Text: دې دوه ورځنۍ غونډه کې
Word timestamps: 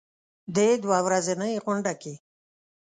دې 0.55 0.67
دوه 0.83 0.97
ورځنۍ 1.05 1.53
غونډه 1.63 1.93
کې 2.01 2.13